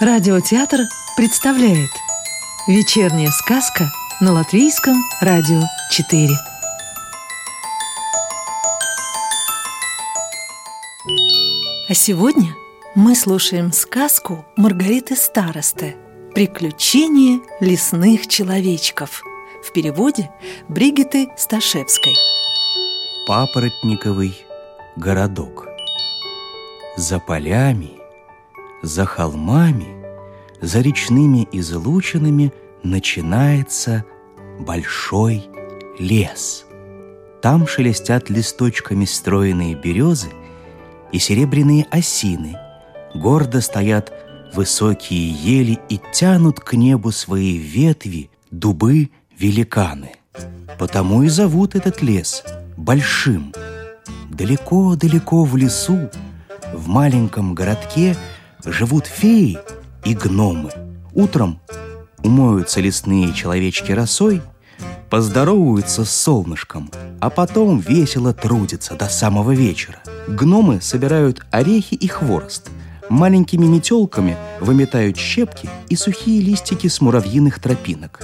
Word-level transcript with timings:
Радиотеатр 0.00 0.82
представляет 1.16 1.90
Вечерняя 2.68 3.30
сказка 3.30 3.90
на 4.20 4.32
Латвийском 4.32 4.94
радио 5.20 5.60
4 5.90 6.28
А 11.88 11.94
сегодня 11.94 12.54
мы 12.94 13.16
слушаем 13.16 13.72
сказку 13.72 14.46
Маргариты 14.56 15.16
Старосты 15.16 15.96
«Приключения 16.32 17.40
лесных 17.58 18.28
человечков» 18.28 19.24
в 19.64 19.72
переводе 19.72 20.30
Бригиты 20.68 21.28
Сташевской. 21.36 22.14
Папоротниковый 23.26 24.46
городок. 24.94 25.66
За 26.96 27.18
полями, 27.18 27.97
за 28.82 29.04
холмами, 29.04 30.04
за 30.60 30.80
речными 30.80 31.48
излучинами 31.52 32.52
начинается 32.82 34.04
большой 34.58 35.48
лес. 35.98 36.64
Там 37.42 37.66
шелестят 37.66 38.30
листочками 38.30 39.04
стройные 39.04 39.74
березы 39.74 40.28
и 41.12 41.18
серебряные 41.18 41.86
осины. 41.90 42.56
Гордо 43.14 43.60
стоят 43.60 44.12
высокие 44.54 45.30
ели 45.30 45.78
и 45.88 46.00
тянут 46.12 46.60
к 46.60 46.74
небу 46.74 47.12
свои 47.12 47.56
ветви 47.56 48.30
дубы-великаны. 48.50 50.12
Потому 50.78 51.22
и 51.22 51.28
зовут 51.28 51.74
этот 51.74 52.02
лес 52.02 52.42
большим. 52.76 53.52
Далеко-далеко 54.30 55.44
в 55.44 55.56
лесу, 55.56 56.10
в 56.72 56.88
маленьком 56.88 57.54
городке 57.54 58.16
живут 58.70 59.06
феи 59.06 59.58
и 60.04 60.14
гномы. 60.14 60.70
Утром 61.14 61.60
умоются 62.22 62.80
лесные 62.80 63.32
человечки 63.32 63.92
росой, 63.92 64.42
поздороваются 65.10 66.04
с 66.04 66.10
солнышком, 66.10 66.90
а 67.20 67.30
потом 67.30 67.80
весело 67.80 68.32
трудятся 68.32 68.94
до 68.94 69.06
самого 69.06 69.52
вечера. 69.52 69.98
Гномы 70.28 70.80
собирают 70.80 71.44
орехи 71.50 71.94
и 71.94 72.06
хворост, 72.06 72.70
маленькими 73.08 73.66
метелками 73.66 74.36
выметают 74.60 75.16
щепки 75.16 75.68
и 75.88 75.96
сухие 75.96 76.40
листики 76.42 76.88
с 76.88 77.00
муравьиных 77.00 77.58
тропинок. 77.58 78.20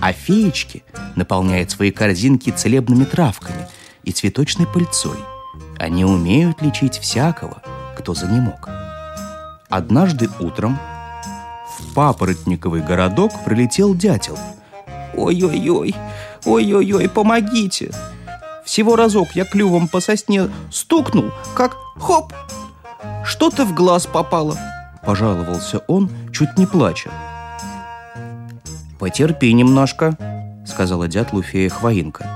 А 0.00 0.12
феечки 0.12 0.84
наполняют 1.16 1.70
свои 1.70 1.90
корзинки 1.90 2.50
целебными 2.50 3.04
травками 3.04 3.66
и 4.04 4.12
цветочной 4.12 4.66
пыльцой. 4.66 5.18
Они 5.78 6.04
умеют 6.04 6.62
лечить 6.62 6.98
всякого, 6.98 7.62
кто 7.96 8.14
занемог. 8.14 8.77
Однажды 9.68 10.30
утром 10.40 10.78
в 11.78 11.94
папоротниковый 11.94 12.80
городок 12.80 13.32
прилетел 13.44 13.94
дятел. 13.94 14.38
Ой-ой-ой, 15.14 15.94
ой-ой-ой, 16.44 17.08
помогите! 17.08 17.92
Всего 18.64 18.96
разок 18.96 19.28
я 19.34 19.44
клювом 19.44 19.88
по 19.88 20.00
сосне 20.00 20.48
стукнул, 20.70 21.32
как 21.54 21.76
хоп! 21.98 22.32
Что-то 23.24 23.66
в 23.66 23.74
глаз 23.74 24.06
попало. 24.06 24.56
Пожаловался 25.04 25.78
он, 25.86 26.10
чуть 26.32 26.56
не 26.56 26.66
плача. 26.66 27.10
«Потерпи 28.98 29.52
немножко»,— 29.52 30.16
сказала 30.66 31.08
дятлу 31.08 31.42
фея 31.42 31.68
Хвоинка. 31.68 32.26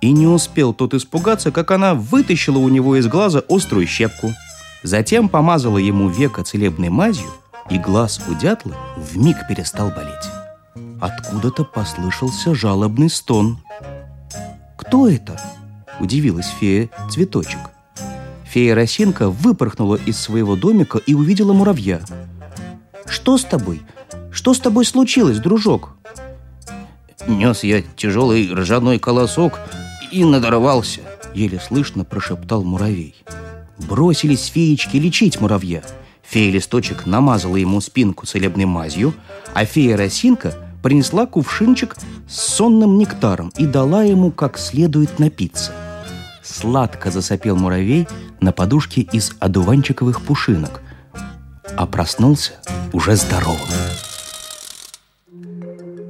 И 0.00 0.12
не 0.12 0.26
успел 0.26 0.74
тот 0.74 0.92
испугаться, 0.94 1.52
как 1.52 1.70
она 1.70 1.94
вытащила 1.94 2.58
у 2.58 2.68
него 2.68 2.96
из 2.96 3.06
глаза 3.06 3.42
острую 3.48 3.86
щепку. 3.86 4.32
Затем 4.84 5.30
помазала 5.30 5.78
ему 5.78 6.10
века 6.10 6.44
целебной 6.44 6.90
мазью, 6.90 7.30
и 7.70 7.78
глаз 7.78 8.20
у 8.28 8.34
дятла 8.34 8.76
вмиг 8.98 9.48
перестал 9.48 9.88
болеть. 9.88 10.12
Откуда-то 11.00 11.64
послышался 11.64 12.54
жалобный 12.54 13.08
стон. 13.08 13.58
«Кто 14.76 15.08
это?»– 15.08 15.40
удивилась 16.00 16.52
фея 16.60 16.90
Цветочек. 17.10 17.60
Фея 18.44 18.74
Росинка 18.74 19.30
выпорхнула 19.30 19.96
из 19.96 20.18
своего 20.20 20.54
домика 20.54 20.98
и 20.98 21.14
увидела 21.14 21.54
муравья. 21.54 22.02
«Что 23.06 23.38
с 23.38 23.44
тобой? 23.44 23.80
Что 24.30 24.52
с 24.52 24.60
тобой 24.60 24.84
случилось, 24.84 25.38
дружок?» 25.38 25.96
«Нес 27.26 27.64
я 27.64 27.80
тяжелый 27.96 28.52
ржаной 28.52 28.98
колосок 28.98 29.60
и 30.12 30.24
надорвался»,— 30.24 31.00
еле 31.34 31.58
слышно 31.58 32.04
прошептал 32.04 32.62
муравей. 32.64 33.24
Бросились 33.78 34.46
феечки 34.46 34.96
лечить 34.96 35.40
муравья. 35.40 35.82
Фея 36.22 36.52
Листочек 36.52 37.06
намазала 37.06 37.56
ему 37.56 37.80
спинку 37.80 38.26
целебной 38.26 38.64
мазью, 38.64 39.14
а 39.52 39.64
фея 39.64 39.96
Росинка 39.96 40.54
принесла 40.82 41.26
кувшинчик 41.26 41.96
с 42.28 42.36
сонным 42.36 42.98
нектаром 42.98 43.52
и 43.56 43.66
дала 43.66 44.02
ему 44.02 44.30
как 44.30 44.58
следует 44.58 45.18
напиться. 45.18 45.72
Сладко 46.42 47.10
засопел 47.10 47.56
муравей 47.56 48.06
на 48.40 48.52
подушке 48.52 49.00
из 49.00 49.34
одуванчиковых 49.40 50.22
пушинок, 50.22 50.82
а 51.76 51.86
проснулся 51.86 52.52
уже 52.92 53.16
здоровым. 53.16 53.58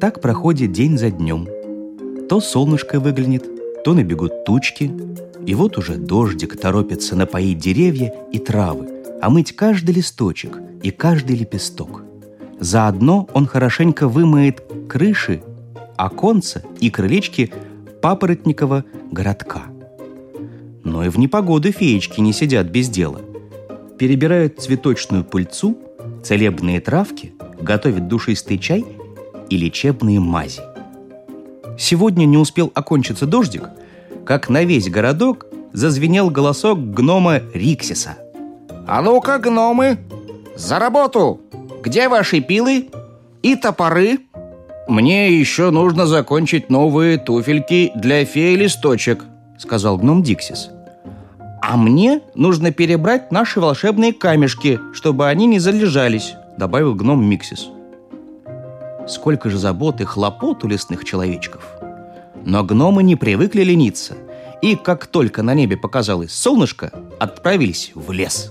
Так 0.01 0.21
проходит 0.21 0.73
день 0.73 0.99
за 0.99 1.11
днем. 1.11 1.49
То 2.29 2.41
солнышко 2.41 3.01
выглянет, 3.01 3.45
то 3.85 3.95
набегут 3.95 4.45
тучки, 4.45 4.93
и 5.47 5.55
вот 5.55 5.79
уже 5.79 5.97
дождик 5.97 6.59
торопится 6.59 7.17
напоить 7.17 7.59
деревья 7.59 8.13
и 8.33 8.39
травы, 8.39 8.89
а 9.21 9.31
мыть 9.31 9.55
каждый 9.55 9.95
листочек 9.95 10.59
и 10.83 10.91
каждый 10.91 11.37
лепесток. 11.37 12.03
Заодно 12.61 13.29
он 13.33 13.47
хорошенько 13.47 14.09
вымоет 14.09 14.63
крыши, 14.89 15.43
оконца 15.97 16.63
и 16.81 16.91
крылечки 16.91 17.53
папоротникового 18.01 18.85
городка. 19.11 19.63
Но 20.83 21.05
и 21.05 21.09
в 21.09 21.19
непогоду 21.19 21.73
феечки 21.73 22.21
не 22.21 22.33
сидят 22.33 22.69
без 22.69 22.89
дела. 22.89 23.21
Перебирают 23.99 24.61
цветочную 24.61 25.25
пыльцу, 25.25 25.79
целебные 26.23 26.81
травки, 26.81 27.33
готовят 27.61 28.09
душистый 28.09 28.59
чай– 28.59 28.85
и 29.51 29.57
лечебные 29.57 30.21
мази. 30.21 30.63
Сегодня 31.79 32.25
не 32.25 32.37
успел 32.37 32.71
окончиться 32.75 33.27
дождик, 33.27 33.69
как 34.25 34.49
на 34.49 34.65
весь 34.65 34.89
городок 34.89 35.47
зазвенел 35.73 36.31
голосок 36.31 36.79
гнома 36.79 37.41
Риксиса. 37.53 38.17
«А 38.87 39.03
ну-ка, 39.03 39.39
гномы, 39.39 39.99
за 40.57 40.79
работу! 40.79 41.41
Где 41.83 42.09
ваши 42.09 42.41
пилы 42.41 42.89
и 43.43 43.57
топоры?» 43.57 44.21
«Мне 44.87 45.39
еще 45.39 45.71
нужно 45.71 46.07
закончить 46.07 46.69
новые 46.69 47.19
туфельки 47.19 47.93
для 47.95 48.25
феи 48.25 48.55
листочек»,— 48.55 49.25
сказал 49.59 49.97
гном 49.97 50.23
Диксис. 50.23 50.71
«А 51.63 51.77
мне 51.77 52.21
нужно 52.35 52.71
перебрать 52.71 53.33
наши 53.33 53.61
волшебные 53.61 54.13
камешки, 54.13 54.79
чтобы 54.93 55.29
они 55.29 55.47
не 55.47 55.59
залежались»,— 55.59 56.35
добавил 56.59 56.95
гном 56.95 57.25
Миксис. 57.25 57.69
Сколько 59.07 59.51
же 59.51 59.59
забот 59.59 60.01
и 60.01 60.05
хлопот 60.05 60.65
у 60.65 60.69
лесных 60.69 61.05
человечков. 61.05 61.63
Но 62.45 62.63
гномы 62.63 63.03
не 63.03 63.17
привыкли 63.17 63.63
лениться, 63.63 64.17
и 64.61 64.77
как 64.77 65.07
только 65.07 65.43
на 65.43 65.55
небе 65.55 65.77
показалось 65.77 66.33
солнышко, 66.33 66.93
отправились 67.19 67.93
в 67.95 68.13
лес. 68.13 68.51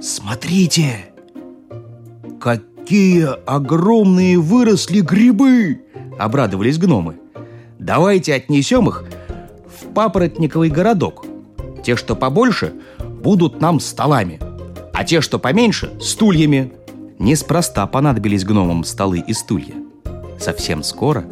«Смотрите! 0.00 1.06
Какие 2.40 3.28
огромные 3.46 4.38
выросли 4.38 5.00
грибы!»— 5.00 5.82
обрадовались 6.18 6.78
гномы. 6.78 7.16
«Давайте 7.78 8.34
отнесем 8.34 8.88
их 8.88 9.04
в 9.66 9.92
папоротниковый 9.92 10.70
городок. 10.70 11.24
Те, 11.84 11.96
что 11.96 12.16
побольше, 12.16 12.72
будут 13.22 13.60
нам 13.60 13.80
столами, 13.80 14.40
а 14.92 15.04
те, 15.04 15.20
что 15.20 15.38
поменьше— 15.38 15.92
стульями. 16.00 16.72
Неспроста 17.18 17.86
понадобились 17.86 18.44
гномам 18.44 18.84
столы 18.84 19.22
и 19.26 19.32
стулья. 19.32 19.74
Совсем 20.38 20.82
скоро 20.82 21.24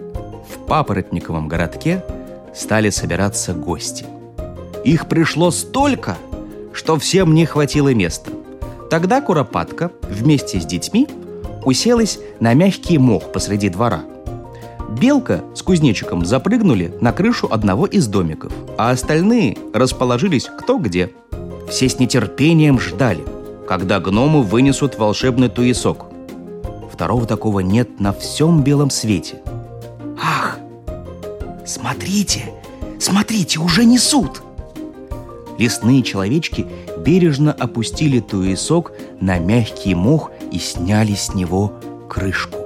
папоротниковом 0.66 1.48
городке 1.48 2.04
стали 2.54 2.90
собираться 2.90 3.54
гости. 3.54 4.06
Их 4.84 5.08
пришло 5.08 5.50
столько, 5.50 6.16
что 6.72 6.98
всем 6.98 7.34
не 7.34 7.46
хватило 7.46 7.92
места. 7.94 8.30
Тогда 8.90 9.20
Куропатка 9.20 9.90
вместе 10.02 10.60
с 10.60 10.66
детьми 10.66 11.08
уселась 11.64 12.18
на 12.40 12.54
мягкий 12.54 12.98
мох 12.98 13.32
посреди 13.32 13.68
двора. 13.68 14.02
Белка 15.00 15.42
с 15.54 15.62
кузнечиком 15.62 16.24
запрыгнули 16.24 16.94
на 17.00 17.12
крышу 17.12 17.48
одного 17.50 17.86
из 17.86 18.06
домиков, 18.06 18.52
а 18.78 18.90
остальные 18.90 19.58
расположились 19.74 20.46
кто 20.46 20.78
где. 20.78 21.10
Все 21.68 21.88
с 21.88 21.98
нетерпением 21.98 22.78
ждали– 22.78 23.24
когда 23.66 24.00
гномы 24.00 24.42
вынесут 24.42 24.96
волшебный 24.96 25.48
туесок. 25.48 26.06
Второго 26.90 27.26
такого 27.26 27.60
нет 27.60 28.00
на 28.00 28.12
всем 28.12 28.62
белом 28.62 28.90
свете. 28.90 29.42
Смотрите, 31.66 32.52
смотрите, 33.00 33.58
уже 33.58 33.84
несут! 33.84 34.42
Лесные 35.58 36.02
человечки 36.02 36.66
бережно 36.98 37.52
опустили 37.52 38.20
туесок 38.20 38.92
на 39.20 39.38
мягкий 39.38 39.94
мох 39.94 40.30
и 40.52 40.58
сняли 40.58 41.14
с 41.14 41.34
него 41.34 41.72
крышку. 42.08 42.58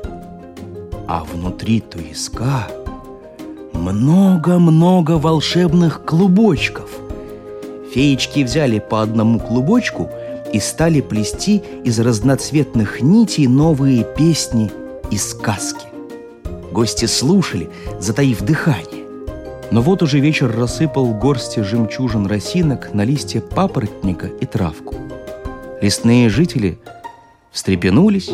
А 1.09 1.25
внутри 1.25 1.81
туиска 1.81 2.69
много-много 3.73 5.13
волшебных 5.13 6.05
клубочков. 6.05 6.91
Феечки 7.95 8.45
взяли 8.45 8.79
по 8.81 9.03
одному 9.03 9.41
клубочку 9.41 10.11
и 10.53 10.61
стали 10.61 11.01
плести 11.01 11.63
из 11.85 11.99
разноцветных 11.99 13.01
нитей 13.01 13.47
новые 13.47 14.05
песни 14.05 14.71
и 15.11 15.17
сказки. 15.17 15.90
Гости 16.71 17.07
слушали, 17.07 17.71
затаив 17.99 18.43
дыхание. 18.43 19.05
Но 19.71 19.83
вот 19.83 20.03
уже 20.03 20.21
вечер 20.21 20.55
рассыпал 20.57 21.15
горсти 21.15 21.61
жемчужин 21.61 22.27
росинок 22.27 22.93
на 22.93 23.05
листья 23.05 23.41
папоротника 23.41 24.27
и 24.27 24.47
травку. 24.47 24.95
Лесные 25.81 26.29
жители 26.29 26.81
встрепенулись, 27.53 28.31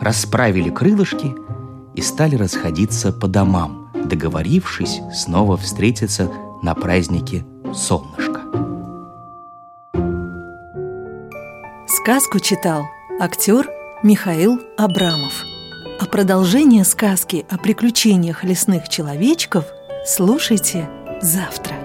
расправили 0.00 0.70
крылышки 0.70 1.34
и 1.94 2.02
стали 2.02 2.36
расходиться 2.36 3.12
по 3.12 3.26
домам, 3.26 3.90
договорившись 4.04 5.00
снова 5.14 5.56
встретиться 5.56 6.30
на 6.62 6.74
празднике 6.74 7.44
солнышка. 7.74 8.40
Сказку 11.86 12.38
читал 12.38 12.84
актер 13.20 13.68
Михаил 14.02 14.58
Абрамов. 14.78 15.49
А 16.00 16.06
продолжение 16.06 16.82
сказки 16.84 17.44
о 17.50 17.58
приключениях 17.58 18.42
лесных 18.42 18.88
человечков 18.88 19.66
слушайте 20.06 20.88
завтра. 21.20 21.79